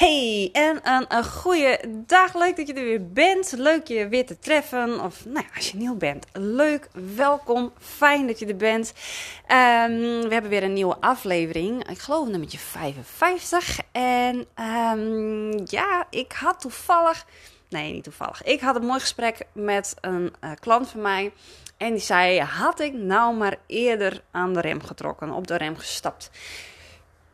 Hey, 0.00 0.48
en 0.52 0.80
een, 1.08 1.24
goede 1.24 1.80
dag. 2.06 2.34
Leuk 2.34 2.56
dat 2.56 2.66
je 2.66 2.74
er 2.74 2.84
weer 2.84 3.12
bent. 3.12 3.52
Leuk 3.56 3.86
je 3.86 4.08
weer 4.08 4.26
te 4.26 4.38
treffen. 4.38 5.00
Of 5.00 5.24
nou 5.24 5.46
ja, 5.46 5.54
als 5.56 5.70
je 5.70 5.76
nieuw 5.76 5.94
bent, 5.94 6.26
leuk, 6.32 6.88
welkom. 7.14 7.72
Fijn 7.78 8.26
dat 8.26 8.38
je 8.38 8.46
er 8.46 8.56
bent. 8.56 8.92
Ehm, 9.46 10.20
we 10.20 10.28
hebben 10.30 10.50
weer 10.50 10.62
een 10.62 10.72
nieuwe 10.72 10.96
aflevering. 11.00 11.88
Ik 11.88 11.98
geloof 11.98 12.28
nummertje 12.28 12.58
55. 12.58 13.78
En 13.92 14.46
ehm, 14.54 15.60
ja, 15.64 16.06
ik 16.10 16.32
had 16.32 16.60
toevallig. 16.60 17.26
Nee, 17.68 17.92
niet 17.92 18.04
toevallig. 18.04 18.42
Ik 18.42 18.60
had 18.60 18.76
een 18.76 18.86
mooi 18.86 19.00
gesprek 19.00 19.46
met 19.52 19.94
een 20.00 20.34
uh, 20.44 20.50
klant 20.60 20.88
van 20.88 21.00
mij. 21.00 21.32
En 21.76 21.90
die 21.90 22.02
zei: 22.02 22.40
Had 22.40 22.80
ik 22.80 22.92
nou 22.92 23.36
maar 23.36 23.56
eerder 23.66 24.22
aan 24.30 24.54
de 24.54 24.60
rem 24.60 24.82
getrokken, 24.82 25.30
op 25.30 25.46
de 25.46 25.56
rem 25.56 25.76
gestapt? 25.76 26.30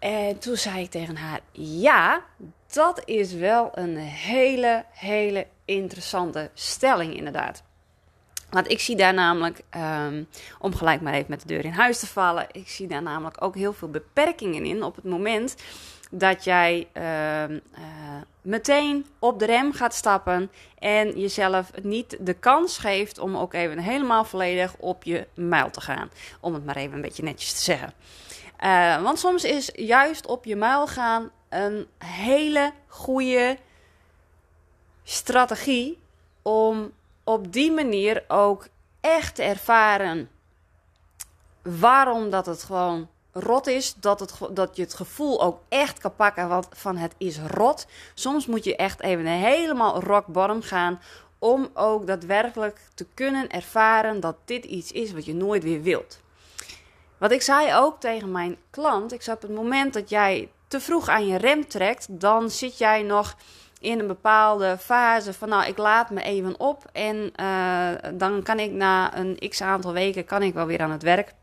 En 0.07 0.39
toen 0.39 0.57
zei 0.57 0.83
ik 0.83 0.91
tegen 0.91 1.17
haar: 1.17 1.41
Ja, 1.53 2.25
dat 2.73 3.03
is 3.05 3.33
wel 3.33 3.71
een 3.75 3.97
hele, 3.97 4.85
hele 4.91 5.47
interessante 5.65 6.51
stelling, 6.55 7.17
inderdaad. 7.17 7.63
Want 8.51 8.71
ik 8.71 8.81
zie 8.81 8.97
daar 8.97 9.15
namelijk, 9.15 9.61
um, 9.77 10.29
om 10.59 10.75
gelijk 10.75 11.01
maar 11.01 11.13
even 11.13 11.31
met 11.31 11.41
de 11.41 11.47
deur 11.47 11.65
in 11.65 11.73
huis 11.73 11.99
te 11.99 12.07
vallen, 12.07 12.47
ik 12.53 12.69
zie 12.69 12.87
daar 12.87 13.03
namelijk 13.03 13.43
ook 13.43 13.55
heel 13.55 13.73
veel 13.73 13.91
beperkingen 13.91 14.65
in 14.65 14.83
op 14.83 14.97
het 14.97 15.05
moment 15.05 15.57
dat 16.11 16.45
jij 16.45 16.89
uh, 16.95 17.49
uh, 17.49 17.57
meteen 18.43 19.07
op 19.19 19.39
de 19.39 19.47
rem 19.47 19.73
gaat 19.73 19.95
stappen 19.95 20.51
en 20.79 21.21
jezelf 21.21 21.71
niet 21.83 22.17
de 22.21 22.35
kans 22.35 22.79
geeft 22.79 23.19
om 23.19 23.37
ook 23.37 23.55
even 23.55 23.79
helemaal 23.79 24.25
volledig 24.25 24.77
op 24.79 25.05
je 25.05 25.27
muil 25.35 25.71
te 25.71 25.81
gaan. 25.81 26.11
Om 26.41 26.55
het 26.55 26.65
maar 26.65 26.77
even 26.77 26.95
een 26.95 27.01
beetje 27.01 27.23
netjes 27.23 27.53
te 27.53 27.63
zeggen. 27.63 27.93
Uh, 28.65 29.03
want 29.03 29.19
soms 29.19 29.45
is 29.45 29.71
juist 29.75 30.27
op 30.27 30.45
je 30.45 30.57
muil 30.57 30.87
gaan 30.87 31.31
een 31.49 31.87
hele 31.99 32.73
goede 32.87 33.57
strategie 35.03 35.99
om 36.43 36.93
op 37.25 37.53
die 37.53 37.73
manier 37.73 38.25
ook 38.29 38.69
echt 39.01 39.35
te 39.35 39.43
ervaren 39.43 40.31
waarom 41.63 42.31
dat 42.31 42.47
het 42.47 42.63
gewoon 42.63 43.09
rot 43.33 43.67
is. 43.67 43.95
Dat, 43.95 44.21
het, 44.21 44.39
dat 44.51 44.77
je 44.77 44.83
het 44.83 44.95
gevoel 44.95 45.43
ook 45.43 45.61
echt 45.69 45.99
kan 45.99 46.15
pakken 46.15 46.65
van 46.71 46.97
het 46.97 47.15
is 47.19 47.39
rot. 47.39 47.87
Soms 48.15 48.47
moet 48.47 48.65
je 48.65 48.77
echt 48.77 49.03
even 49.03 49.27
helemaal 49.27 50.03
rock 50.03 50.27
bottom 50.27 50.63
gaan 50.63 51.01
om 51.39 51.69
ook 51.75 52.07
daadwerkelijk 52.07 52.81
te 52.95 53.07
kunnen 53.15 53.49
ervaren 53.49 54.21
dat 54.21 54.37
dit 54.45 54.65
iets 54.65 54.93
is 54.93 55.13
wat 55.13 55.25
je 55.25 55.35
nooit 55.35 55.63
weer 55.63 55.83
wilt. 55.83 56.21
Wat 57.19 57.31
ik 57.31 57.43
zei 57.43 57.75
ook 57.75 58.01
tegen 58.01 58.31
mijn 58.31 58.57
klant, 58.71 59.13
ik 59.13 59.23
zei 59.23 59.37
op 59.37 59.43
het 59.43 59.55
moment 59.55 59.93
dat 59.93 60.11
jij 60.11 60.51
te 60.69 60.81
vroeg 60.81 61.09
aan 61.09 61.27
je 61.27 61.37
rem 61.37 61.69
trekt, 61.69 62.07
dan 62.21 62.51
zit 62.51 62.79
jij 62.79 63.03
nog 63.03 63.37
in 63.81 63.99
een 63.99 64.07
bepaalde 64.07 64.79
fase 64.79 65.33
van 65.33 65.49
nou, 65.49 65.67
ik 65.67 65.79
laat 65.79 66.11
me 66.11 66.23
even 66.23 66.61
op 66.61 66.85
en 66.93 67.33
uh, 67.41 67.89
dan 68.15 68.43
kan 68.43 68.59
ik 68.59 68.71
na 68.71 69.17
een 69.17 69.39
x 69.49 69.61
aantal 69.63 69.93
weken 69.93 70.25
kan 70.25 70.43
ik 70.43 70.55
wel 70.55 70.67
weer 70.67 70.81
aan 70.81 70.91
het 70.91 71.03
werk. 71.03 71.35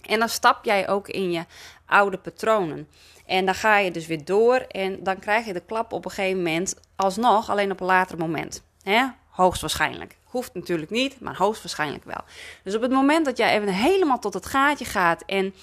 En 0.00 0.18
dan 0.18 0.28
stap 0.28 0.64
jij 0.64 0.88
ook 0.88 1.08
in 1.08 1.30
je 1.32 1.44
oude 1.86 2.18
patronen. 2.18 2.88
En 3.26 3.44
dan 3.44 3.54
ga 3.54 3.78
je 3.78 3.90
dus 3.90 4.06
weer 4.06 4.24
door 4.24 4.56
en 4.56 5.02
dan 5.02 5.18
krijg 5.18 5.46
je 5.46 5.52
de 5.52 5.62
klap 5.66 5.92
op 5.92 6.04
een 6.04 6.10
gegeven 6.10 6.36
moment 6.36 6.74
alsnog, 6.96 7.50
alleen 7.50 7.70
op 7.70 7.80
een 7.80 7.86
later 7.86 8.18
moment. 8.18 8.62
Hè? 8.82 9.06
Hoogstwaarschijnlijk. 9.28 10.18
Hoeft 10.30 10.54
natuurlijk 10.54 10.90
niet, 10.90 11.20
maar 11.20 11.36
hoogstwaarschijnlijk 11.36 12.04
wel. 12.04 12.24
Dus 12.62 12.74
op 12.74 12.82
het 12.82 12.90
moment 12.90 13.24
dat 13.24 13.36
jij 13.36 13.56
even 13.56 13.68
helemaal 13.68 14.18
tot 14.18 14.34
het 14.34 14.46
gaatje 14.46 14.84
gaat 14.84 15.22
en 15.26 15.54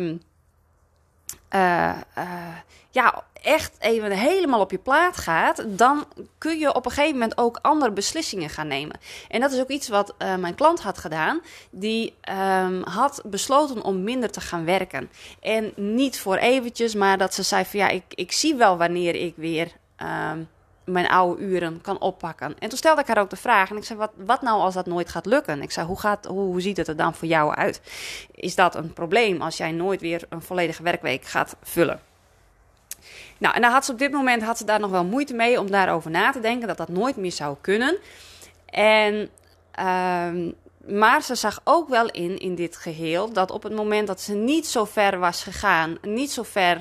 um, 0.00 0.22
uh, 1.54 1.96
uh, 2.18 2.56
ja, 2.90 3.24
echt 3.42 3.76
even 3.78 4.10
helemaal 4.10 4.60
op 4.60 4.70
je 4.70 4.78
plaat 4.78 5.16
gaat, 5.16 5.64
dan 5.66 6.04
kun 6.38 6.58
je 6.58 6.74
op 6.74 6.84
een 6.86 6.92
gegeven 6.92 7.18
moment 7.18 7.38
ook 7.38 7.58
andere 7.62 7.92
beslissingen 7.92 8.48
gaan 8.50 8.66
nemen. 8.66 9.00
En 9.28 9.40
dat 9.40 9.52
is 9.52 9.60
ook 9.60 9.68
iets 9.68 9.88
wat 9.88 10.14
uh, 10.18 10.36
mijn 10.36 10.54
klant 10.54 10.80
had 10.80 10.98
gedaan. 10.98 11.40
Die 11.70 12.14
um, 12.62 12.82
had 12.82 13.22
besloten 13.24 13.82
om 13.82 14.02
minder 14.02 14.30
te 14.30 14.40
gaan 14.40 14.64
werken. 14.64 15.10
En 15.40 15.72
niet 15.76 16.20
voor 16.20 16.36
eventjes, 16.36 16.94
maar 16.94 17.18
dat 17.18 17.34
ze 17.34 17.42
zei 17.42 17.64
van 17.64 17.80
ja, 17.80 17.88
ik, 17.88 18.04
ik 18.08 18.32
zie 18.32 18.54
wel 18.54 18.76
wanneer 18.76 19.14
ik 19.14 19.34
weer. 19.36 19.72
Um, 20.32 20.48
mijn 20.92 21.08
oude 21.08 21.42
uren 21.42 21.80
kan 21.80 22.00
oppakken. 22.00 22.54
En 22.58 22.68
toen 22.68 22.78
stelde 22.78 23.00
ik 23.00 23.06
haar 23.06 23.18
ook 23.18 23.30
de 23.30 23.36
vraag. 23.36 23.70
En 23.70 23.76
ik 23.76 23.84
zei: 23.84 23.98
Wat, 23.98 24.10
wat 24.16 24.42
nou 24.42 24.60
als 24.60 24.74
dat 24.74 24.86
nooit 24.86 25.08
gaat 25.08 25.26
lukken? 25.26 25.62
Ik 25.62 25.70
zei: 25.70 25.86
hoe, 25.86 25.98
gaat, 25.98 26.26
hoe, 26.26 26.40
hoe 26.40 26.60
ziet 26.60 26.76
het 26.76 26.88
er 26.88 26.96
dan 26.96 27.14
voor 27.14 27.28
jou 27.28 27.54
uit? 27.54 27.80
Is 28.34 28.54
dat 28.54 28.74
een 28.74 28.92
probleem 28.92 29.42
als 29.42 29.56
jij 29.56 29.72
nooit 29.72 30.00
weer 30.00 30.22
een 30.28 30.42
volledige 30.42 30.82
werkweek 30.82 31.24
gaat 31.24 31.56
vullen? 31.62 32.00
Nou, 33.38 33.54
en 33.54 33.62
dan 33.62 33.72
had 33.72 33.84
ze 33.84 33.92
op 33.92 33.98
dit 33.98 34.12
moment 34.12 34.42
had 34.42 34.58
ze 34.58 34.64
daar 34.64 34.80
nog 34.80 34.90
wel 34.90 35.04
moeite 35.04 35.34
mee 35.34 35.60
om 35.60 35.70
daarover 35.70 36.10
na 36.10 36.30
te 36.30 36.40
denken 36.40 36.68
dat 36.68 36.76
dat 36.76 36.88
nooit 36.88 37.16
meer 37.16 37.32
zou 37.32 37.56
kunnen. 37.60 37.98
En, 38.66 39.14
um, 39.86 40.54
maar 40.86 41.22
ze 41.22 41.34
zag 41.34 41.60
ook 41.64 41.88
wel 41.88 42.10
in, 42.10 42.38
in 42.38 42.54
dit 42.54 42.76
geheel, 42.76 43.32
dat 43.32 43.50
op 43.50 43.62
het 43.62 43.74
moment 43.74 44.06
dat 44.06 44.20
ze 44.20 44.34
niet 44.34 44.66
zo 44.66 44.84
ver 44.84 45.18
was 45.18 45.42
gegaan, 45.42 45.98
niet 46.02 46.30
zo 46.30 46.42
ver 46.42 46.76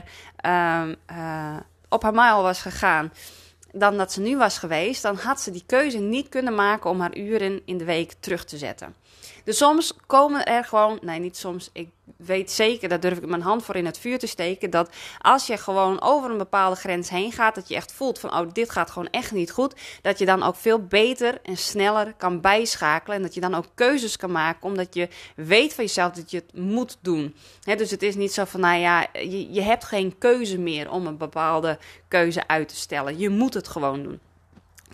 um, 0.46 0.96
uh, 1.12 1.56
op 1.90 2.04
haar 2.04 2.14
mile 2.14 2.42
was 2.42 2.62
gegaan, 2.62 3.12
dan 3.72 3.98
dat 3.98 4.12
ze 4.12 4.22
nu 4.22 4.38
was 4.38 4.58
geweest, 4.58 5.02
dan 5.02 5.16
had 5.16 5.42
ze 5.42 5.52
die 5.52 5.64
keuze 5.66 5.98
niet 5.98 6.30
kunnen 6.30 6.56
maken 6.56 6.90
om 6.90 7.00
haar 7.00 7.18
uren 7.18 7.62
in 7.66 7.78
de 7.78 7.84
week 7.84 8.14
terug 8.20 8.46
te 8.46 8.58
zetten. 8.58 8.96
Dus 9.44 9.58
soms 9.58 9.94
komen 10.06 10.46
er 10.46 10.64
gewoon, 10.64 11.00
nee 11.02 11.20
niet 11.20 11.38
soms, 11.38 11.70
ik 11.74 11.90
weet 12.18 12.52
zeker, 12.52 12.90
daar 12.90 13.00
durf 13.00 13.18
ik 13.18 13.26
mijn 13.26 13.42
hand 13.42 13.64
voor 13.64 13.76
in 13.76 13.86
het 13.86 13.98
vuur 13.98 14.20
te 14.20 14.28
steken, 14.28 14.70
dat 14.70 14.90
als 15.20 15.48
je 15.48 15.58
gewoon 15.58 16.02
over 16.02 16.32
een 16.32 16.38
bepaalde 16.38 16.76
grens 16.76 17.10
heen 17.10 17.32
gaat, 17.32 17.56
dat 17.56 17.68
je 17.68 17.76
echt 17.76 17.92
voelt 17.92 18.20
van, 18.20 18.34
oh, 18.34 18.48
dit 18.54 18.70
gaat 18.70 18.92
gewoon 18.92 19.10
echt 19.10 19.32
niet 19.32 19.52
goed, 19.52 19.76
dat 20.02 20.20
je 20.20 20.26
dan 20.26 20.44
ook 20.44 20.56
veel 20.56 20.86
beter 20.86 21.38
en 21.44 21.58
sneller 21.58 22.14
kan 22.18 22.42
bijschakelen 22.42 23.18
en 23.18 23.22
dat 23.22 23.34
je 23.34 23.42
dan 23.42 23.56
ook 23.56 23.66
keuzes 23.74 24.18
kan 24.18 24.32
maken, 24.32 24.64
omdat 24.64 24.96
je 24.96 25.08
weet 25.36 25.74
van 25.74 25.84
jezelf 25.84 26.14
dat 26.14 26.32
je 26.32 26.38
het 26.38 26.54
moet 26.54 26.98
doen. 27.02 27.36
Dus 27.78 27.92
het 27.92 28.04
is 28.04 28.16
niet 28.16 28.34
zo 28.34 28.46
van, 28.46 28.60
nou 28.60 28.80
ja, 28.80 29.08
je, 29.14 29.52
je 29.54 29.62
hebt 29.62 29.86
geen 29.86 30.18
keuze 30.18 30.58
meer 30.58 30.92
om 30.92 31.08
een 31.08 31.18
bepaalde 31.18 31.78
keuze 32.08 32.48
uit 32.48 32.68
te 32.68 32.76
stellen. 32.76 33.18
Je 33.18 33.30
moet 33.30 33.54
het 33.54 33.68
gewoon 33.68 34.04
doen. 34.04 34.20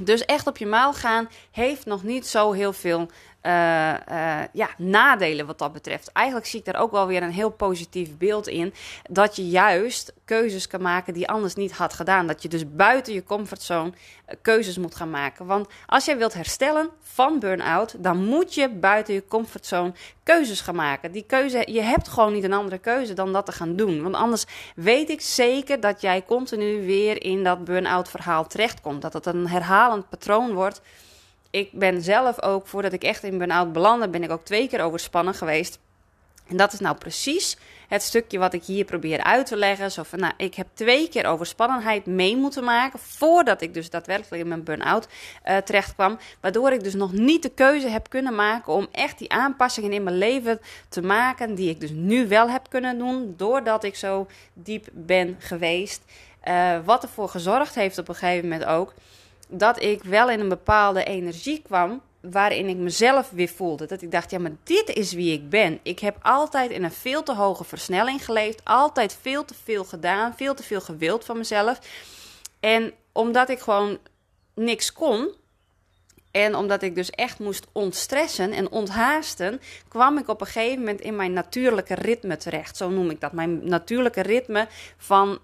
Dus 0.01 0.25
echt 0.25 0.47
op 0.47 0.57
je 0.57 0.65
maal 0.65 0.93
gaan 0.93 1.29
heeft 1.51 1.85
nog 1.85 2.03
niet 2.03 2.27
zo 2.27 2.51
heel 2.51 2.73
veel 2.73 3.09
uh, 3.45 3.93
uh, 4.11 4.41
ja, 4.53 4.69
nadelen 4.77 5.45
wat 5.45 5.59
dat 5.59 5.73
betreft. 5.73 6.11
Eigenlijk 6.11 6.47
zie 6.47 6.59
ik 6.59 6.65
daar 6.65 6.81
ook 6.81 6.91
wel 6.91 7.07
weer 7.07 7.23
een 7.23 7.31
heel 7.31 7.49
positief 7.49 8.17
beeld 8.17 8.47
in. 8.47 8.73
Dat 9.09 9.35
je 9.35 9.49
juist 9.49 10.13
keuzes 10.25 10.67
kan 10.67 10.81
maken 10.81 11.13
die 11.13 11.27
anders 11.27 11.55
niet 11.55 11.71
had 11.71 11.93
gedaan. 11.93 12.27
Dat 12.27 12.41
je 12.41 12.49
dus 12.49 12.63
buiten 12.75 13.13
je 13.13 13.23
comfortzone 13.23 13.89
uh, 13.89 14.35
keuzes 14.41 14.77
moet 14.77 14.95
gaan 14.95 15.09
maken. 15.09 15.45
Want 15.45 15.67
als 15.85 16.05
jij 16.05 16.17
wilt 16.17 16.33
herstellen 16.33 16.89
van 17.01 17.39
burn-out, 17.39 17.95
dan 17.97 18.25
moet 18.25 18.53
je 18.53 18.69
buiten 18.69 19.13
je 19.13 19.27
comfortzone 19.27 19.93
keuzes 20.23 20.61
gaan 20.61 20.75
maken. 20.75 21.11
Die 21.11 21.25
keuze, 21.27 21.71
je 21.71 21.81
hebt 21.81 22.07
gewoon 22.07 22.33
niet 22.33 22.43
een 22.43 22.53
andere 22.53 22.77
keuze 22.77 23.13
dan 23.13 23.33
dat 23.33 23.45
te 23.45 23.51
gaan 23.51 23.75
doen. 23.75 24.03
Want 24.03 24.15
anders 24.15 24.45
weet 24.75 25.09
ik 25.09 25.21
zeker 25.21 25.79
dat 25.79 26.01
jij 26.01 26.25
continu 26.25 26.85
weer 26.85 27.23
in 27.23 27.43
dat 27.43 27.63
burn-out 27.63 28.09
verhaal 28.09 28.47
terechtkomt. 28.47 29.01
Dat 29.01 29.13
het 29.13 29.25
een 29.25 29.47
herhalend 29.47 30.09
patroon 30.09 30.53
wordt 30.53 30.81
ik 31.55 31.71
ben 31.71 32.01
zelf 32.01 32.41
ook, 32.41 32.67
voordat 32.67 32.93
ik 32.93 33.03
echt 33.03 33.23
in 33.23 33.37
burn-out 33.37 33.73
belandde, 33.73 34.09
ben 34.09 34.23
ik 34.23 34.31
ook 34.31 34.45
twee 34.45 34.67
keer 34.67 34.81
overspannen 34.81 35.33
geweest. 35.33 35.79
En 36.47 36.57
dat 36.57 36.73
is 36.73 36.79
nou 36.79 36.97
precies 36.97 37.57
het 37.87 38.01
stukje 38.03 38.39
wat 38.39 38.53
ik 38.53 38.63
hier 38.63 38.85
probeer 38.85 39.23
uit 39.23 39.45
te 39.45 39.55
leggen. 39.55 39.91
Zo 39.91 40.03
van, 40.03 40.19
nou, 40.19 40.33
ik 40.37 40.55
heb 40.55 40.67
twee 40.73 41.09
keer 41.09 41.25
overspannenheid 41.25 42.05
mee 42.05 42.37
moeten 42.37 42.63
maken 42.63 42.99
voordat 42.99 43.61
ik 43.61 43.73
dus 43.73 43.89
daadwerkelijk 43.89 44.41
in 44.41 44.47
mijn 44.47 44.63
burn-out 44.63 45.07
uh, 45.45 45.57
terecht 45.57 45.93
kwam. 45.93 46.17
Waardoor 46.41 46.71
ik 46.71 46.83
dus 46.83 46.93
nog 46.93 47.11
niet 47.11 47.43
de 47.43 47.49
keuze 47.49 47.87
heb 47.87 48.09
kunnen 48.09 48.35
maken 48.35 48.73
om 48.73 48.87
echt 48.91 49.17
die 49.17 49.31
aanpassingen 49.31 49.93
in 49.93 50.03
mijn 50.03 50.17
leven 50.17 50.59
te 50.89 51.01
maken 51.01 51.55
die 51.55 51.69
ik 51.69 51.79
dus 51.79 51.91
nu 51.91 52.27
wel 52.27 52.49
heb 52.49 52.69
kunnen 52.69 52.97
doen 52.97 53.33
doordat 53.37 53.83
ik 53.83 53.95
zo 53.95 54.27
diep 54.53 54.87
ben 54.91 55.35
geweest. 55.39 56.01
Uh, 56.47 56.77
wat 56.85 57.03
ervoor 57.03 57.29
gezorgd 57.29 57.75
heeft 57.75 57.97
op 57.97 58.07
een 58.07 58.15
gegeven 58.15 58.49
moment 58.49 58.65
ook 58.69 58.93
dat 59.47 59.81
ik 59.81 60.03
wel 60.03 60.29
in 60.29 60.39
een 60.39 60.49
bepaalde 60.49 61.03
energie 61.03 61.61
kwam 61.61 62.01
waarin 62.31 62.67
ik 62.67 62.77
mezelf 62.77 63.29
weer 63.29 63.47
voelde. 63.47 63.85
Dat 63.85 64.01
ik 64.01 64.11
dacht, 64.11 64.31
ja, 64.31 64.39
maar 64.39 64.55
dit 64.63 64.89
is 64.89 65.13
wie 65.13 65.33
ik 65.33 65.49
ben. 65.49 65.79
Ik 65.83 65.99
heb 65.99 66.17
altijd 66.21 66.71
in 66.71 66.83
een 66.83 66.91
veel 66.91 67.23
te 67.23 67.33
hoge 67.33 67.63
versnelling 67.63 68.25
geleefd, 68.25 68.61
altijd 68.63 69.17
veel 69.21 69.45
te 69.45 69.53
veel 69.63 69.83
gedaan, 69.83 70.35
veel 70.35 70.53
te 70.53 70.63
veel 70.63 70.81
gewild 70.81 71.25
van 71.25 71.37
mezelf. 71.37 71.79
En 72.59 72.93
omdat 73.11 73.49
ik 73.49 73.59
gewoon 73.59 73.97
niks 74.53 74.93
kon, 74.93 75.33
En 76.35 76.55
omdat 76.55 76.81
ik 76.81 76.95
dus 76.95 77.09
echt 77.09 77.39
moest 77.39 77.67
ontstressen 77.71 78.51
en 78.51 78.71
onthaasten, 78.71 79.61
kwam 79.87 80.17
ik 80.17 80.27
op 80.27 80.41
een 80.41 80.47
gegeven 80.47 80.79
moment 80.79 81.01
in 81.01 81.15
mijn 81.15 81.33
natuurlijke 81.33 81.93
ritme 81.93 82.37
terecht. 82.37 82.77
Zo 82.77 82.89
noem 82.89 83.09
ik 83.09 83.21
dat. 83.21 83.31
Mijn 83.31 83.67
natuurlijke 83.67 84.21
ritme 84.21 84.67
van, 84.97 85.27
uh, 85.29 85.37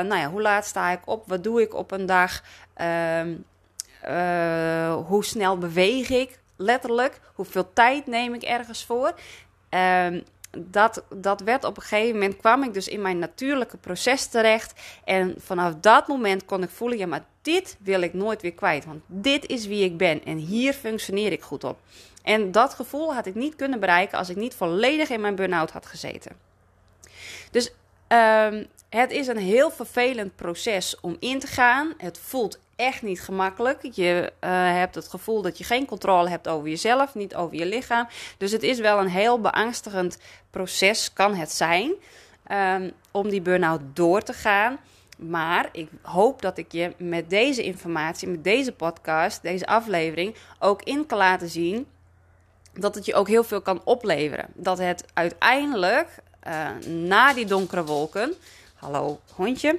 nou 0.00 0.16
ja, 0.16 0.30
hoe 0.30 0.42
laat 0.42 0.66
sta 0.66 0.90
ik 0.90 1.00
op? 1.04 1.22
Wat 1.26 1.44
doe 1.44 1.62
ik 1.62 1.74
op 1.74 1.90
een 1.90 2.06
dag? 2.06 2.42
Uh, 2.80 3.26
uh, 4.08 4.94
hoe 5.06 5.24
snel 5.24 5.58
beweeg 5.58 6.10
ik? 6.10 6.38
Letterlijk. 6.56 7.20
Hoeveel 7.34 7.72
tijd 7.72 8.06
neem 8.06 8.34
ik 8.34 8.42
ergens 8.42 8.84
voor? 8.84 9.14
Dat, 10.56 11.04
dat 11.14 11.40
werd 11.40 11.64
op 11.64 11.76
een 11.76 11.82
gegeven 11.82 12.12
moment, 12.12 12.36
kwam 12.36 12.62
ik 12.62 12.74
dus 12.74 12.88
in 12.88 13.02
mijn 13.02 13.18
natuurlijke 13.18 13.76
proces 13.76 14.26
terecht. 14.26 14.80
En 15.04 15.34
vanaf 15.38 15.74
dat 15.80 16.08
moment 16.08 16.44
kon 16.44 16.62
ik 16.62 16.70
voelen, 16.70 16.98
ja, 16.98 17.06
maar 17.06 17.24
dit 17.42 17.76
wil 17.80 18.00
ik 18.00 18.14
nooit 18.14 18.42
weer 18.42 18.54
kwijt. 18.54 18.84
Want 18.84 19.02
dit 19.06 19.46
is 19.46 19.66
wie 19.66 19.84
ik 19.84 19.96
ben 19.96 20.24
en 20.24 20.36
hier 20.36 20.72
functioneer 20.72 21.32
ik 21.32 21.42
goed 21.42 21.64
op. 21.64 21.78
En 22.22 22.52
dat 22.52 22.74
gevoel 22.74 23.14
had 23.14 23.26
ik 23.26 23.34
niet 23.34 23.56
kunnen 23.56 23.80
bereiken 23.80 24.18
als 24.18 24.28
ik 24.28 24.36
niet 24.36 24.54
volledig 24.54 25.10
in 25.10 25.20
mijn 25.20 25.34
burn-out 25.34 25.70
had 25.70 25.86
gezeten. 25.86 26.36
Dus 27.50 27.72
um, 28.08 28.66
het 28.88 29.10
is 29.10 29.26
een 29.26 29.38
heel 29.38 29.70
vervelend 29.70 30.36
proces 30.36 31.00
om 31.00 31.16
in 31.18 31.38
te 31.38 31.46
gaan. 31.46 31.94
Het 31.98 32.18
voelt 32.18 32.58
echt 32.76 33.02
niet 33.02 33.20
gemakkelijk. 33.20 33.82
Je 33.92 34.32
uh, 34.40 34.50
hebt 34.50 34.94
het 34.94 35.08
gevoel 35.08 35.42
dat 35.42 35.58
je 35.58 35.64
geen 35.64 35.86
controle 35.86 36.28
hebt 36.28 36.48
over 36.48 36.68
jezelf, 36.68 37.14
niet 37.14 37.34
over 37.34 37.56
je 37.56 37.66
lichaam. 37.66 38.08
Dus 38.38 38.52
het 38.52 38.62
is 38.62 38.78
wel 38.78 38.98
een 38.98 39.08
heel 39.08 39.40
beangstigend 39.40 40.18
proces, 40.50 41.12
kan 41.12 41.34
het 41.34 41.52
zijn, 41.52 41.92
um, 42.52 42.92
om 43.10 43.28
die 43.28 43.40
burn-out 43.40 43.80
door 43.92 44.22
te 44.22 44.32
gaan. 44.32 44.78
Maar 45.16 45.68
ik 45.72 45.88
hoop 46.02 46.42
dat 46.42 46.58
ik 46.58 46.72
je 46.72 46.92
met 46.96 47.30
deze 47.30 47.62
informatie, 47.62 48.28
met 48.28 48.44
deze 48.44 48.72
podcast, 48.72 49.42
deze 49.42 49.66
aflevering 49.66 50.34
ook 50.58 50.82
in 50.82 51.06
kan 51.06 51.18
laten 51.18 51.48
zien 51.48 51.86
dat 52.72 52.94
het 52.94 53.04
je 53.04 53.14
ook 53.14 53.28
heel 53.28 53.44
veel 53.44 53.60
kan 53.60 53.80
opleveren. 53.84 54.46
Dat 54.54 54.78
het 54.78 55.04
uiteindelijk 55.14 56.08
uh, 56.46 56.68
na 56.86 57.32
die 57.32 57.46
donkere 57.46 57.84
wolken, 57.84 58.34
hallo 58.74 59.20
hondje, 59.34 59.78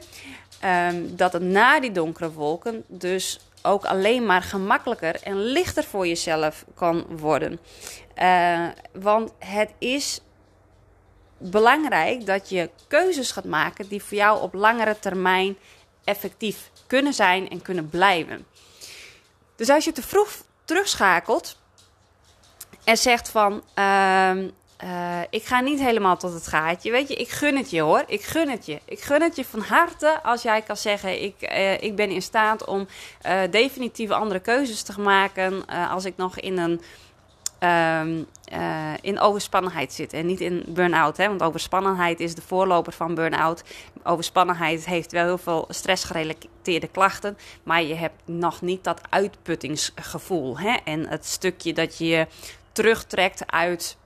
um, 0.65 1.15
dat 1.15 1.33
het 1.33 1.41
na 1.41 1.79
die 1.79 1.91
donkere 1.91 2.31
wolken 2.31 2.83
dus 2.87 3.39
ook 3.61 3.85
alleen 3.85 4.25
maar 4.25 4.41
gemakkelijker 4.41 5.21
en 5.23 5.37
lichter 5.37 5.83
voor 5.83 6.07
jezelf 6.07 6.65
kan 6.75 7.05
worden. 7.09 7.59
Uh, 8.21 8.67
want 8.93 9.31
het 9.39 9.69
is 9.77 10.21
belangrijk 11.37 12.25
dat 12.25 12.49
je 12.49 12.69
keuzes 12.87 13.31
gaat 13.31 13.45
maken 13.45 13.87
die 13.87 14.03
voor 14.03 14.17
jou 14.17 14.41
op 14.41 14.53
langere 14.53 14.99
termijn 14.99 15.57
effectief 16.03 16.71
kunnen 16.87 17.13
zijn 17.13 17.49
en 17.49 17.61
kunnen 17.61 17.89
blijven. 17.89 18.45
Dus 19.55 19.69
als 19.69 19.85
je 19.85 19.91
te 19.91 20.01
vroeg 20.01 20.29
terugschakelt 20.65 21.57
en 22.83 22.97
zegt 22.97 23.29
van. 23.29 23.63
Uh, 23.79 24.31
uh, 24.83 25.19
ik 25.29 25.43
ga 25.43 25.59
niet 25.59 25.79
helemaal 25.79 26.17
tot 26.17 26.33
het 26.33 26.47
gaatje. 26.47 26.91
Weet 26.91 27.07
je, 27.07 27.15
ik 27.15 27.29
gun 27.29 27.57
het 27.57 27.69
je 27.69 27.81
hoor. 27.81 28.03
Ik 28.07 28.21
gun 28.21 28.49
het 28.49 28.65
je. 28.65 28.79
Ik 28.85 28.99
gun 28.99 29.21
het 29.21 29.35
je 29.35 29.45
van 29.45 29.61
harte 29.61 30.23
als 30.23 30.41
jij 30.41 30.61
kan 30.61 30.77
zeggen: 30.77 31.23
Ik, 31.23 31.35
uh, 31.39 31.81
ik 31.81 31.95
ben 31.95 32.09
in 32.09 32.21
staat 32.21 32.65
om 32.65 32.87
uh, 33.25 33.39
definitief 33.51 34.09
andere 34.09 34.39
keuzes 34.39 34.81
te 34.81 35.01
maken. 35.01 35.65
als 35.89 36.05
ik 36.05 36.13
nog 36.17 36.39
in 36.39 36.57
een 36.57 36.81
uh, 38.53 38.93
in 39.01 39.19
overspannenheid 39.19 39.93
zitten 39.93 40.19
en 40.19 40.25
niet 40.25 40.41
in 40.41 40.63
burn-out. 40.67 41.17
Want 41.17 41.43
overspannenheid 41.43 42.19
is 42.19 42.35
de 42.35 42.41
voorloper 42.41 42.93
van 42.93 43.15
burn-out. 43.15 43.63
Overspannenheid 44.03 44.85
heeft 44.85 45.11
wel 45.11 45.25
heel 45.25 45.37
veel 45.37 45.65
stressgerelateerde 45.69 46.87
klachten, 46.87 47.37
maar 47.63 47.83
je 47.83 47.93
hebt 47.93 48.21
nog 48.25 48.61
niet 48.61 48.83
dat 48.83 49.01
uitputtingsgevoel. 49.09 50.59
Hè? 50.59 50.77
En 50.83 51.07
het 51.07 51.25
stukje 51.25 51.73
dat 51.73 51.97
je 51.97 52.27
terugtrekt 52.71 53.51
uit. 53.51 53.97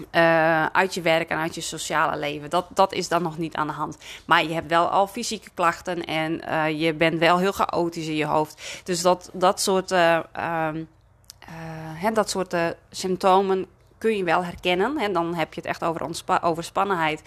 Uh, 0.00 0.66
uit 0.66 0.94
je 0.94 1.00
werk 1.00 1.28
en 1.28 1.38
uit 1.38 1.54
je 1.54 1.60
sociale 1.60 2.16
leven. 2.16 2.50
Dat, 2.50 2.66
dat 2.70 2.92
is 2.92 3.08
dan 3.08 3.22
nog 3.22 3.38
niet 3.38 3.54
aan 3.54 3.66
de 3.66 3.72
hand. 3.72 3.98
Maar 4.24 4.42
je 4.42 4.54
hebt 4.54 4.68
wel 4.68 4.88
al 4.88 5.06
fysieke 5.06 5.50
klachten 5.54 6.04
en 6.04 6.42
uh, 6.48 6.80
je 6.80 6.94
bent 6.94 7.18
wel 7.18 7.38
heel 7.38 7.52
chaotisch 7.52 8.06
in 8.06 8.14
je 8.14 8.24
hoofd. 8.24 8.80
Dus 8.84 9.02
dat, 9.02 9.30
dat 9.32 9.60
soort 9.60 9.92
uh, 9.92 10.18
uh, 10.36 12.12
dat 12.12 12.30
soort 12.30 12.56
symptomen 12.90 13.66
kun 13.98 14.16
je 14.16 14.24
wel 14.24 14.44
herkennen. 14.44 14.98
En 14.98 15.12
dan 15.12 15.34
heb 15.34 15.54
je 15.54 15.60
het 15.60 15.70
echt 15.70 15.84
over 15.84 16.08
overspannenheid. 16.42 17.22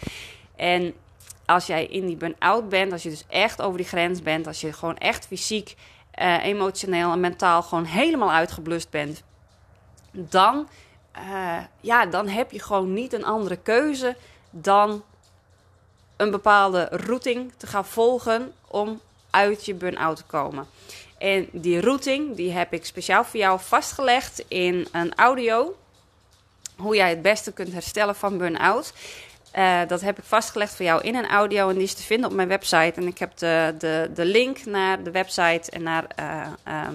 En 0.55 0.93
als 1.45 1.65
jij 1.65 1.85
in 1.85 2.05
die 2.05 2.17
burn-out 2.17 2.69
bent, 2.69 2.91
als 2.91 3.03
je 3.03 3.09
dus 3.09 3.25
echt 3.27 3.61
over 3.61 3.77
die 3.77 3.87
grens 3.87 4.21
bent, 4.21 4.47
als 4.47 4.61
je 4.61 4.73
gewoon 4.73 4.97
echt 4.97 5.27
fysiek, 5.27 5.75
emotioneel 6.41 7.11
en 7.11 7.19
mentaal 7.19 7.61
gewoon 7.61 7.85
helemaal 7.85 8.31
uitgeblust 8.31 8.89
bent, 8.89 9.23
dan, 10.11 10.67
ja, 11.81 12.05
dan 12.05 12.27
heb 12.27 12.51
je 12.51 12.59
gewoon 12.59 12.93
niet 12.93 13.13
een 13.13 13.25
andere 13.25 13.57
keuze 13.57 14.15
dan 14.49 15.03
een 16.17 16.31
bepaalde 16.31 16.87
routing 16.91 17.51
te 17.57 17.67
gaan 17.67 17.85
volgen 17.85 18.53
om 18.67 19.01
uit 19.29 19.65
je 19.65 19.73
burn-out 19.73 20.17
te 20.17 20.23
komen. 20.23 20.67
En 21.17 21.47
die 21.51 21.81
routing 21.81 22.35
die 22.35 22.51
heb 22.51 22.73
ik 22.73 22.85
speciaal 22.85 23.23
voor 23.23 23.39
jou 23.39 23.59
vastgelegd 23.59 24.45
in 24.47 24.87
een 24.91 25.15
audio. 25.15 25.75
Hoe 26.77 26.95
jij 26.95 27.09
het 27.09 27.21
beste 27.21 27.51
kunt 27.51 27.73
herstellen 27.73 28.15
van 28.15 28.37
burn-out. 28.37 28.93
Uh, 29.55 29.79
dat 29.87 30.01
heb 30.01 30.17
ik 30.17 30.23
vastgelegd 30.23 30.75
voor 30.75 30.85
jou 30.85 31.01
in 31.01 31.15
een 31.15 31.27
audio 31.27 31.69
en 31.69 31.75
die 31.75 31.83
is 31.83 31.93
te 31.93 32.03
vinden 32.03 32.29
op 32.29 32.35
mijn 32.35 32.47
website. 32.47 32.93
En 32.95 33.07
ik 33.07 33.17
heb 33.17 33.37
de, 33.37 33.75
de, 33.77 34.11
de 34.13 34.25
link 34.25 34.65
naar 34.65 35.03
de 35.03 35.11
website 35.11 35.71
en 35.71 35.83
naar, 35.83 36.05
uh, 36.19 36.47
uh, 36.67 36.87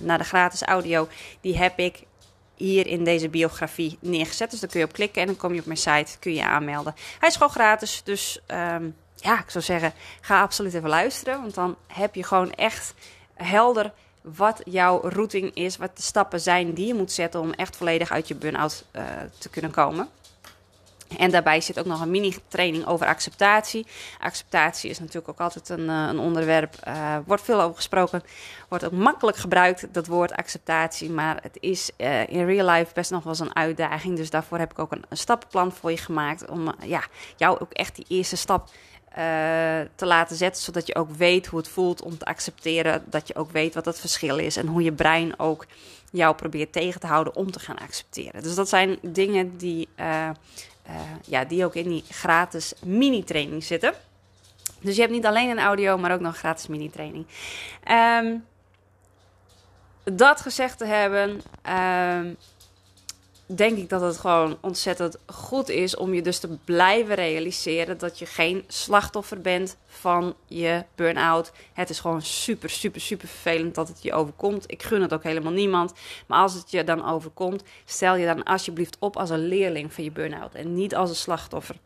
naar 0.00 0.18
de 0.18 0.24
gratis 0.24 0.62
audio. 0.62 1.08
Die 1.40 1.58
heb 1.58 1.78
ik 1.78 2.02
hier 2.60 2.86
in 2.86 3.04
deze 3.04 3.28
biografie 3.28 3.98
neergezet. 4.00 4.50
Dus 4.50 4.60
daar 4.60 4.70
kun 4.70 4.80
je 4.80 4.86
op 4.86 4.92
klikken 4.92 5.20
en 5.20 5.26
dan 5.26 5.36
kom 5.36 5.54
je 5.54 5.60
op 5.60 5.66
mijn 5.66 5.78
site, 5.78 6.18
kun 6.18 6.34
je 6.34 6.44
aanmelden. 6.44 6.94
Hij 7.18 7.28
is 7.28 7.34
gewoon 7.34 7.52
gratis, 7.52 8.00
dus 8.04 8.40
um, 8.48 8.96
ja, 9.16 9.38
ik 9.38 9.50
zou 9.50 9.64
zeggen, 9.64 9.92
ga 10.20 10.40
absoluut 10.40 10.74
even 10.74 10.88
luisteren. 10.88 11.40
Want 11.40 11.54
dan 11.54 11.76
heb 11.86 12.14
je 12.14 12.24
gewoon 12.24 12.52
echt 12.52 12.94
helder 13.34 13.92
wat 14.22 14.60
jouw 14.64 15.00
routing 15.00 15.54
is, 15.54 15.76
wat 15.76 15.96
de 15.96 16.02
stappen 16.02 16.40
zijn 16.40 16.74
die 16.74 16.86
je 16.86 16.94
moet 16.94 17.12
zetten 17.12 17.40
om 17.40 17.52
echt 17.52 17.76
volledig 17.76 18.10
uit 18.10 18.28
je 18.28 18.34
burn-out 18.34 18.84
uh, 18.92 19.02
te 19.38 19.48
kunnen 19.48 19.70
komen. 19.70 20.08
En 21.18 21.30
daarbij 21.30 21.60
zit 21.60 21.78
ook 21.78 21.86
nog 21.86 22.00
een 22.00 22.10
mini-training 22.10 22.86
over 22.86 23.06
acceptatie. 23.06 23.86
Acceptatie 24.18 24.90
is 24.90 24.98
natuurlijk 24.98 25.28
ook 25.28 25.40
altijd 25.40 25.68
een, 25.68 25.80
uh, 25.80 26.06
een 26.08 26.18
onderwerp. 26.18 26.74
Uh, 26.88 27.16
wordt 27.26 27.42
veel 27.42 27.60
over 27.60 27.76
gesproken. 27.76 28.22
Wordt 28.68 28.84
ook 28.84 28.92
makkelijk 28.92 29.36
gebruikt, 29.36 29.94
dat 29.94 30.06
woord 30.06 30.32
acceptatie. 30.32 31.10
Maar 31.10 31.38
het 31.42 31.56
is 31.60 31.90
uh, 31.96 32.28
in 32.28 32.46
real 32.46 32.70
life 32.70 32.94
best 32.94 33.10
nog 33.10 33.22
wel 33.22 33.32
eens 33.32 33.40
een 33.40 33.56
uitdaging. 33.56 34.16
Dus 34.16 34.30
daarvoor 34.30 34.58
heb 34.58 34.70
ik 34.70 34.78
ook 34.78 34.92
een, 34.92 35.04
stappenplan 35.10 35.72
voor 35.72 35.90
je 35.90 35.96
gemaakt. 35.96 36.50
Om 36.50 36.74
ja, 36.82 37.02
jou 37.36 37.58
ook 37.60 37.72
echt 37.72 37.96
die 37.96 38.04
eerste 38.08 38.36
stap 38.36 38.70
te 39.94 40.06
laten 40.06 40.36
zetten, 40.36 40.62
zodat 40.62 40.86
je 40.86 40.94
ook 40.94 41.10
weet 41.10 41.46
hoe 41.46 41.58
het 41.58 41.68
voelt 41.68 42.02
om 42.02 42.18
te 42.18 42.24
accepteren, 42.24 43.04
dat 43.06 43.28
je 43.28 43.34
ook 43.34 43.50
weet 43.50 43.74
wat 43.74 43.84
het 43.84 44.00
verschil 44.00 44.38
is 44.38 44.56
en 44.56 44.66
hoe 44.66 44.82
je 44.82 44.92
brein 44.92 45.38
ook 45.38 45.66
jou 46.12 46.34
probeert 46.34 46.72
tegen 46.72 47.00
te 47.00 47.06
houden 47.06 47.34
om 47.34 47.50
te 47.50 47.58
gaan 47.58 47.78
accepteren. 47.78 48.42
Dus 48.42 48.54
dat 48.54 48.68
zijn 48.68 48.98
dingen 49.02 49.56
die, 49.56 49.88
ja, 51.26 51.44
die 51.44 51.64
ook 51.64 51.74
in 51.74 51.88
die 51.88 52.04
gratis 52.08 52.72
mini-training 52.84 53.64
zitten. 53.64 53.92
Dus 54.80 54.94
je 54.94 55.00
hebt 55.00 55.12
niet 55.12 55.26
alleen 55.26 55.50
een 55.50 55.58
audio, 55.58 55.98
maar 55.98 56.12
ook 56.12 56.20
nog 56.20 56.36
gratis 56.36 56.66
mini-training. 56.66 57.26
Um, 58.22 58.44
dat 60.04 60.40
gezegd 60.40 60.78
te 60.78 60.84
hebben, 60.84 61.42
um, 62.20 62.36
denk 63.54 63.78
ik 63.78 63.88
dat 63.88 64.00
het 64.00 64.16
gewoon 64.16 64.58
ontzettend 64.60 65.18
goed 65.26 65.68
is 65.68 65.96
om 65.96 66.14
je 66.14 66.22
dus 66.22 66.38
te 66.38 66.58
blijven 66.64 67.14
realiseren 67.14 67.98
dat 67.98 68.18
je 68.18 68.26
geen 68.26 68.64
slachtoffer 68.66 69.40
bent 69.40 69.76
van 69.86 70.34
je 70.46 70.84
burn-out. 70.94 71.52
Het 71.72 71.90
is 71.90 72.00
gewoon 72.00 72.22
super, 72.22 72.70
super, 72.70 73.00
super 73.00 73.28
vervelend 73.28 73.74
dat 73.74 73.88
het 73.88 74.02
je 74.02 74.12
overkomt. 74.12 74.64
Ik 74.66 74.82
gun 74.82 75.02
het 75.02 75.14
ook 75.14 75.22
helemaal 75.22 75.52
niemand. 75.52 75.92
Maar 76.26 76.38
als 76.38 76.54
het 76.54 76.70
je 76.70 76.84
dan 76.84 77.06
overkomt, 77.06 77.62
stel 77.84 78.16
je 78.16 78.26
dan 78.26 78.42
alsjeblieft 78.42 78.96
op 78.98 79.16
als 79.16 79.30
een 79.30 79.48
leerling 79.48 79.92
van 79.92 80.04
je 80.04 80.10
burn-out 80.10 80.54
en 80.54 80.74
niet 80.74 80.94
als 80.94 81.08
een 81.08 81.16
slachtoffer. 81.16 81.76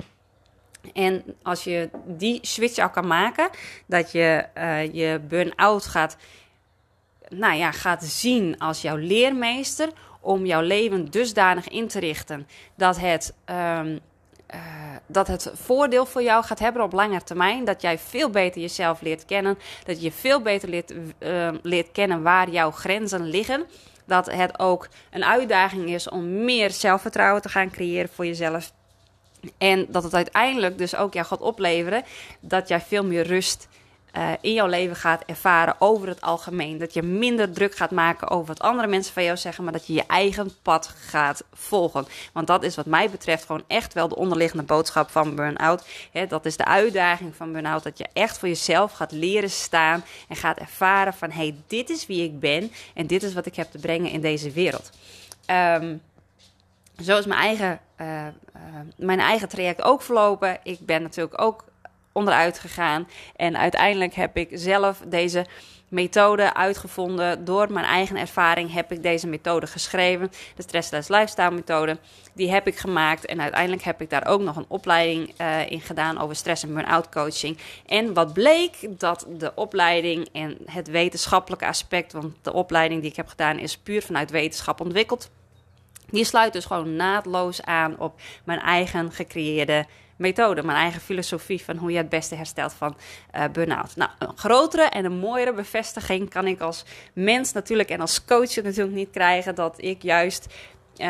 En 0.92 1.22
als 1.42 1.64
je 1.64 1.90
die 2.06 2.38
switch 2.42 2.78
al 2.78 2.90
kan 2.90 3.06
maken, 3.06 3.50
dat 3.86 4.12
je 4.12 4.46
uh, 4.58 4.92
je 4.94 5.20
burn-out 5.28 5.86
gaat, 5.86 6.16
nou 7.28 7.56
ja, 7.56 7.72
gaat 7.72 8.04
zien 8.04 8.58
als 8.58 8.82
jouw 8.82 8.96
leermeester 8.96 9.88
om 10.24 10.46
jouw 10.46 10.60
leven 10.60 11.10
dusdanig 11.10 11.68
in 11.68 11.88
te 11.88 11.98
richten 11.98 12.46
dat 12.74 13.00
het, 13.00 13.34
um, 13.50 14.00
uh, 14.54 14.60
dat 15.06 15.26
het 15.26 15.50
voordeel 15.54 16.06
voor 16.06 16.22
jou 16.22 16.44
gaat 16.44 16.58
hebben 16.58 16.82
op 16.82 16.92
lange 16.92 17.22
termijn. 17.22 17.64
Dat 17.64 17.82
jij 17.82 17.98
veel 17.98 18.30
beter 18.30 18.60
jezelf 18.60 19.00
leert 19.00 19.24
kennen. 19.24 19.58
Dat 19.84 20.02
je 20.02 20.12
veel 20.12 20.40
beter 20.40 20.68
leert, 20.68 20.92
uh, 21.18 21.48
leert 21.62 21.92
kennen 21.92 22.22
waar 22.22 22.50
jouw 22.50 22.70
grenzen 22.70 23.22
liggen. 23.22 23.64
Dat 24.06 24.32
het 24.32 24.58
ook 24.58 24.88
een 25.10 25.24
uitdaging 25.24 25.88
is 25.88 26.08
om 26.08 26.44
meer 26.44 26.70
zelfvertrouwen 26.70 27.42
te 27.42 27.48
gaan 27.48 27.70
creëren 27.70 28.08
voor 28.08 28.26
jezelf. 28.26 28.72
En 29.58 29.86
dat 29.88 30.02
het 30.02 30.14
uiteindelijk 30.14 30.78
dus 30.78 30.96
ook 30.96 31.14
jou 31.14 31.26
gaat 31.26 31.40
opleveren 31.40 32.02
dat 32.40 32.68
jij 32.68 32.80
veel 32.80 33.04
meer 33.04 33.26
rust 33.26 33.68
uh, 34.16 34.30
in 34.40 34.52
jouw 34.52 34.66
leven 34.66 34.96
gaat 34.96 35.22
ervaren 35.26 35.74
over 35.78 36.08
het 36.08 36.20
algemeen. 36.20 36.78
Dat 36.78 36.94
je 36.94 37.02
minder 37.02 37.52
druk 37.52 37.76
gaat 37.76 37.90
maken 37.90 38.30
over 38.30 38.46
wat 38.46 38.60
andere 38.60 38.88
mensen 38.88 39.12
van 39.12 39.24
jou 39.24 39.36
zeggen, 39.36 39.64
maar 39.64 39.72
dat 39.72 39.86
je 39.86 39.92
je 39.92 40.06
eigen 40.06 40.50
pad 40.62 40.86
gaat 40.86 41.44
volgen. 41.52 42.06
Want 42.32 42.46
dat 42.46 42.62
is 42.62 42.76
wat 42.76 42.86
mij 42.86 43.10
betreft 43.10 43.44
gewoon 43.44 43.64
echt 43.66 43.94
wel 43.94 44.08
de 44.08 44.16
onderliggende 44.16 44.64
boodschap 44.64 45.10
van 45.10 45.34
burn-out. 45.34 45.84
dat 46.28 46.46
is 46.46 46.56
de 46.56 46.64
uitdaging 46.64 47.36
van 47.36 47.52
burn-out, 47.52 47.82
dat 47.82 47.98
je 47.98 48.06
echt 48.12 48.38
voor 48.38 48.48
jezelf 48.48 48.92
gaat 48.92 49.12
leren 49.12 49.50
staan 49.50 50.04
en 50.28 50.36
gaat 50.36 50.58
ervaren 50.58 51.14
van, 51.14 51.30
hey, 51.30 51.54
dit 51.66 51.90
is 51.90 52.06
wie 52.06 52.24
ik 52.24 52.40
ben 52.40 52.72
en 52.94 53.06
dit 53.06 53.22
is 53.22 53.34
wat 53.34 53.46
ik 53.46 53.56
heb 53.56 53.70
te 53.70 53.78
brengen 53.78 54.10
in 54.10 54.20
deze 54.20 54.50
wereld. 54.50 54.90
Um, 55.50 56.02
zo 57.02 57.18
is 57.18 57.26
mijn 57.26 57.40
eigen, 57.40 57.80
uh, 58.00 58.26
uh, 58.26 58.30
mijn 58.96 59.20
eigen 59.20 59.48
traject 59.48 59.82
ook 59.82 60.02
verlopen. 60.02 60.58
Ik 60.62 60.78
ben 60.80 61.02
natuurlijk 61.02 61.40
ook 61.40 61.64
onderuit 62.14 62.58
gegaan. 62.58 63.08
En 63.36 63.56
uiteindelijk 63.56 64.14
heb 64.14 64.36
ik 64.36 64.48
zelf 64.52 65.02
deze 65.06 65.46
methode 65.88 66.54
uitgevonden. 66.54 67.44
Door 67.44 67.72
mijn 67.72 67.84
eigen 67.84 68.16
ervaring 68.16 68.72
heb 68.72 68.92
ik 68.92 69.02
deze 69.02 69.26
methode 69.26 69.66
geschreven. 69.66 70.30
De 70.56 70.62
Stressless 70.62 71.08
Lifestyle 71.08 71.50
methode. 71.50 71.98
Die 72.32 72.50
heb 72.50 72.66
ik 72.66 72.76
gemaakt. 72.76 73.26
En 73.26 73.40
uiteindelijk 73.40 73.82
heb 73.82 74.00
ik 74.00 74.10
daar 74.10 74.26
ook 74.26 74.40
nog 74.40 74.56
een 74.56 74.64
opleiding 74.68 75.34
uh, 75.40 75.70
in 75.70 75.80
gedaan 75.80 76.20
over 76.20 76.36
stress 76.36 76.62
en 76.62 76.74
burn-out 76.74 77.08
coaching. 77.08 77.58
En 77.86 78.14
wat 78.14 78.32
bleek 78.32 78.98
dat 78.98 79.26
de 79.38 79.52
opleiding 79.54 80.28
en 80.32 80.58
het 80.66 80.88
wetenschappelijke 80.88 81.66
aspect. 81.66 82.12
Want 82.12 82.34
de 82.42 82.52
opleiding 82.52 83.00
die 83.00 83.10
ik 83.10 83.16
heb 83.16 83.28
gedaan 83.28 83.58
is 83.58 83.78
puur 83.78 84.02
vanuit 84.02 84.30
wetenschap 84.30 84.80
ontwikkeld. 84.80 85.30
Die 86.10 86.24
sluit 86.24 86.52
dus 86.52 86.64
gewoon 86.64 86.96
naadloos 86.96 87.62
aan 87.62 87.98
op 87.98 88.20
mijn 88.44 88.60
eigen 88.60 89.12
gecreëerde 89.12 89.86
methode, 90.16 90.62
mijn 90.62 90.78
eigen 90.78 91.00
filosofie 91.00 91.64
van 91.64 91.76
hoe 91.76 91.90
je 91.90 91.96
het 91.96 92.08
beste 92.08 92.34
herstelt 92.34 92.72
van 92.72 92.96
uh, 93.34 93.44
burn-out. 93.52 93.96
Nou, 93.96 94.10
een 94.18 94.36
grotere 94.36 94.82
en 94.82 95.04
een 95.04 95.18
mooiere 95.18 95.52
bevestiging 95.52 96.30
kan 96.30 96.46
ik 96.46 96.60
als 96.60 96.84
mens 97.12 97.52
natuurlijk 97.52 97.88
en 97.88 98.00
als 98.00 98.24
coach 98.24 98.54
natuurlijk 98.54 98.96
niet 98.96 99.10
krijgen 99.10 99.54
dat 99.54 99.74
ik 99.76 100.02
juist. 100.02 100.46
Uh, 100.96 101.06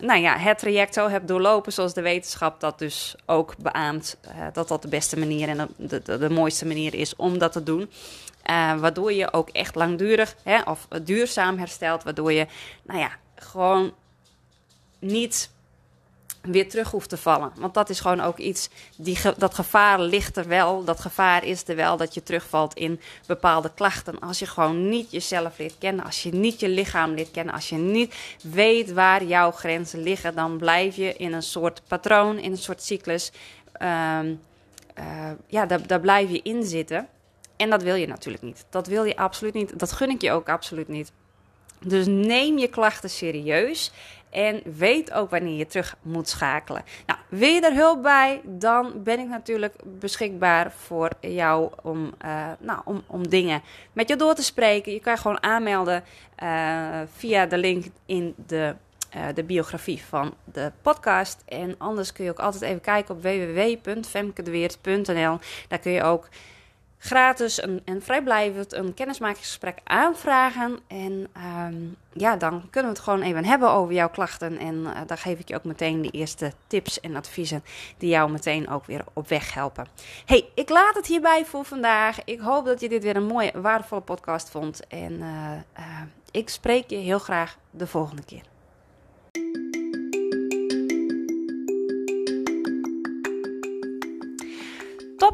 nou 0.00 0.20
ja, 0.20 0.36
het 0.36 0.58
traject 0.58 0.94
zo 0.94 1.08
heb 1.08 1.26
doorlopen 1.26 1.72
zoals 1.72 1.94
de 1.94 2.02
wetenschap 2.02 2.60
dat 2.60 2.78
dus 2.78 3.16
ook 3.26 3.54
beaamt. 3.58 4.16
Uh, 4.26 4.46
dat 4.52 4.68
dat 4.68 4.82
de 4.82 4.88
beste 4.88 5.18
manier 5.18 5.48
en 5.48 5.68
de, 5.76 6.18
de, 6.18 6.30
mooiste 6.30 6.66
manier 6.66 6.94
is 6.94 7.16
om 7.16 7.38
dat 7.38 7.52
te 7.52 7.62
doen. 7.62 7.90
Uh, 8.50 8.80
waardoor 8.80 9.12
je 9.12 9.32
ook 9.32 9.48
echt 9.48 9.74
langdurig 9.74 10.36
hè, 10.42 10.62
of 10.62 10.88
duurzaam 11.02 11.58
herstelt. 11.58 12.02
Waardoor 12.02 12.32
je, 12.32 12.46
nou 12.82 12.98
ja, 12.98 13.10
gewoon 13.34 13.92
niet 14.98 15.50
weer 16.42 16.68
terug 16.68 16.90
hoeft 16.90 17.08
te 17.08 17.16
vallen. 17.16 17.52
Want 17.56 17.74
dat 17.74 17.90
is 17.90 18.00
gewoon 18.00 18.20
ook 18.20 18.38
iets, 18.38 18.68
die 18.96 19.18
dat 19.36 19.54
gevaar 19.54 20.00
ligt 20.00 20.36
er 20.36 20.48
wel. 20.48 20.84
Dat 20.84 21.00
gevaar 21.00 21.44
is 21.44 21.68
er 21.68 21.76
wel 21.76 21.96
dat 21.96 22.14
je 22.14 22.22
terugvalt 22.22 22.74
in 22.74 23.00
bepaalde 23.26 23.70
klachten. 23.74 24.18
Als 24.18 24.38
je 24.38 24.46
gewoon 24.46 24.88
niet 24.88 25.10
jezelf 25.10 25.58
leert 25.58 25.78
kennen, 25.78 26.04
als 26.04 26.22
je 26.22 26.32
niet 26.32 26.60
je 26.60 26.68
lichaam 26.68 27.14
leert 27.14 27.30
kennen, 27.30 27.54
als 27.54 27.68
je 27.68 27.76
niet 27.76 28.14
weet 28.42 28.92
waar 28.92 29.24
jouw 29.24 29.50
grenzen 29.50 30.02
liggen, 30.02 30.34
dan 30.34 30.56
blijf 30.56 30.96
je 30.96 31.14
in 31.16 31.32
een 31.32 31.42
soort 31.42 31.82
patroon, 31.88 32.38
in 32.38 32.50
een 32.50 32.58
soort 32.58 32.82
cyclus. 32.82 33.32
Um, 33.82 34.40
uh, 34.98 35.30
ja, 35.46 35.66
daar, 35.66 35.86
daar 35.86 36.00
blijf 36.00 36.30
je 36.30 36.40
in 36.42 36.64
zitten. 36.64 37.08
En 37.56 37.70
dat 37.70 37.82
wil 37.82 37.94
je 37.94 38.06
natuurlijk 38.06 38.42
niet. 38.42 38.64
Dat 38.70 38.86
wil 38.86 39.04
je 39.04 39.16
absoluut 39.16 39.54
niet. 39.54 39.78
Dat 39.78 39.92
gun 39.92 40.10
ik 40.10 40.20
je 40.20 40.32
ook 40.32 40.48
absoluut 40.48 40.88
niet. 40.88 41.12
Dus 41.80 42.06
neem 42.06 42.58
je 42.58 42.68
klachten 42.68 43.10
serieus 43.10 43.92
en 44.30 44.62
weet 44.64 45.12
ook 45.12 45.30
wanneer 45.30 45.56
je 45.56 45.66
terug 45.66 45.96
moet 46.02 46.28
schakelen. 46.28 46.82
Nou, 47.06 47.18
wil 47.28 47.48
je 47.48 47.60
er 47.60 47.74
hulp 47.74 48.02
bij? 48.02 48.40
Dan 48.44 49.02
ben 49.02 49.18
ik 49.18 49.28
natuurlijk 49.28 49.74
beschikbaar 49.84 50.72
voor 50.72 51.10
jou 51.20 51.70
om, 51.82 52.14
uh, 52.24 52.46
nou, 52.58 52.80
om, 52.84 53.02
om 53.06 53.28
dingen 53.28 53.62
met 53.92 54.08
je 54.08 54.16
door 54.16 54.34
te 54.34 54.42
spreken. 54.42 54.92
Je 54.92 55.00
kan 55.00 55.18
gewoon 55.18 55.42
aanmelden 55.42 56.04
uh, 56.42 57.00
via 57.12 57.46
de 57.46 57.58
link 57.58 57.84
in 58.06 58.34
de, 58.46 58.74
uh, 59.16 59.22
de 59.34 59.44
biografie 59.44 60.02
van 60.02 60.34
de 60.44 60.72
podcast. 60.82 61.42
En 61.46 61.74
anders 61.78 62.12
kun 62.12 62.24
je 62.24 62.30
ook 62.30 62.38
altijd 62.38 62.62
even 62.62 62.80
kijken 62.80 63.14
op 63.14 63.22
www.femkedeweert.nl. 63.22 65.38
Daar 65.68 65.78
kun 65.78 65.92
je 65.92 66.02
ook 66.02 66.28
gratis 66.98 67.60
en 67.60 68.02
vrijblijvend 68.02 68.72
een 68.72 68.94
kennismakingsgesprek 68.94 69.78
aanvragen. 69.84 70.78
En 70.86 71.28
um, 71.66 71.96
ja, 72.12 72.36
dan 72.36 72.70
kunnen 72.70 72.90
we 72.90 72.96
het 72.96 73.06
gewoon 73.06 73.22
even 73.22 73.44
hebben 73.44 73.70
over 73.70 73.94
jouw 73.94 74.08
klachten. 74.08 74.58
En 74.58 74.74
uh, 74.74 75.00
dan 75.06 75.18
geef 75.18 75.38
ik 75.38 75.48
je 75.48 75.54
ook 75.54 75.64
meteen 75.64 76.02
de 76.02 76.10
eerste 76.10 76.52
tips 76.66 77.00
en 77.00 77.16
adviezen 77.16 77.64
die 77.98 78.08
jou 78.08 78.30
meteen 78.30 78.68
ook 78.68 78.86
weer 78.86 79.04
op 79.12 79.28
weg 79.28 79.54
helpen. 79.54 79.86
hey, 80.26 80.48
ik 80.54 80.68
laat 80.68 80.94
het 80.94 81.06
hierbij 81.06 81.44
voor 81.44 81.64
vandaag. 81.64 82.24
Ik 82.24 82.40
hoop 82.40 82.64
dat 82.64 82.80
je 82.80 82.88
dit 82.88 83.02
weer 83.02 83.16
een 83.16 83.26
mooie, 83.26 83.60
waardevolle 83.60 84.00
podcast 84.00 84.50
vond. 84.50 84.86
En 84.86 85.12
uh, 85.12 85.52
uh, 85.78 86.00
ik 86.30 86.48
spreek 86.48 86.90
je 86.90 86.96
heel 86.96 87.18
graag 87.18 87.56
de 87.70 87.86
volgende 87.86 88.24
keer. 88.24 88.42